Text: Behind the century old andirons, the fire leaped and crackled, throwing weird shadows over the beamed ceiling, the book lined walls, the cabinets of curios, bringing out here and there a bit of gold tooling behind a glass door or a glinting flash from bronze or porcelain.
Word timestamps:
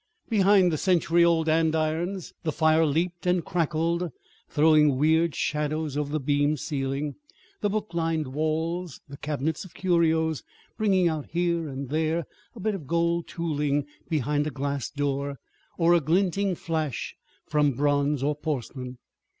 Behind 0.29 0.71
the 0.73 0.79
century 0.79 1.23
old 1.23 1.47
andirons, 1.47 2.33
the 2.41 2.51
fire 2.51 2.87
leaped 2.87 3.27
and 3.27 3.45
crackled, 3.45 4.09
throwing 4.49 4.97
weird 4.97 5.35
shadows 5.35 5.95
over 5.95 6.11
the 6.11 6.19
beamed 6.19 6.59
ceiling, 6.59 7.13
the 7.59 7.69
book 7.69 7.93
lined 7.93 8.33
walls, 8.33 8.99
the 9.07 9.17
cabinets 9.17 9.63
of 9.63 9.75
curios, 9.75 10.41
bringing 10.75 11.07
out 11.07 11.27
here 11.29 11.67
and 11.67 11.89
there 11.89 12.25
a 12.55 12.59
bit 12.59 12.73
of 12.73 12.87
gold 12.87 13.27
tooling 13.27 13.85
behind 14.09 14.47
a 14.47 14.49
glass 14.49 14.89
door 14.89 15.37
or 15.77 15.93
a 15.93 16.01
glinting 16.01 16.55
flash 16.55 17.13
from 17.45 17.73
bronze 17.73 18.23
or 18.23 18.35
porcelain. 18.35 18.97